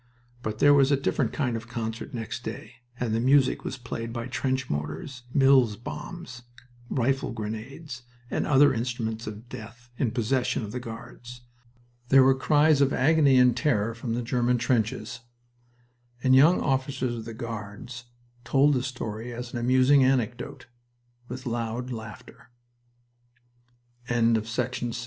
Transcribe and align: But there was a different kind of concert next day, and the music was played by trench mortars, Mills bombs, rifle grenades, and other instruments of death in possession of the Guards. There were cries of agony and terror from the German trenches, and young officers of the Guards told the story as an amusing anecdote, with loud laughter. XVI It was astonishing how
But 0.41 0.57
there 0.57 0.73
was 0.73 0.91
a 0.91 0.97
different 0.97 1.31
kind 1.31 1.55
of 1.55 1.67
concert 1.67 2.11
next 2.11 2.41
day, 2.43 2.77
and 2.99 3.13
the 3.13 3.19
music 3.19 3.63
was 3.63 3.77
played 3.77 4.11
by 4.11 4.25
trench 4.25 4.67
mortars, 4.67 5.21
Mills 5.31 5.75
bombs, 5.77 6.41
rifle 6.89 7.31
grenades, 7.31 8.01
and 8.31 8.47
other 8.47 8.73
instruments 8.73 9.27
of 9.27 9.47
death 9.47 9.91
in 9.99 10.09
possession 10.09 10.63
of 10.63 10.71
the 10.71 10.79
Guards. 10.79 11.41
There 12.09 12.23
were 12.23 12.33
cries 12.33 12.81
of 12.81 12.91
agony 12.91 13.37
and 13.37 13.55
terror 13.55 13.93
from 13.93 14.15
the 14.15 14.23
German 14.23 14.57
trenches, 14.57 15.19
and 16.23 16.35
young 16.35 16.59
officers 16.61 17.13
of 17.13 17.25
the 17.25 17.35
Guards 17.35 18.05
told 18.43 18.73
the 18.73 18.81
story 18.81 19.31
as 19.31 19.53
an 19.53 19.59
amusing 19.59 20.03
anecdote, 20.03 20.65
with 21.27 21.45
loud 21.45 21.91
laughter. 21.91 22.49
XVI 24.07 24.29
It 24.29 24.37
was 24.39 24.47
astonishing 24.49 24.93
how 24.93 24.97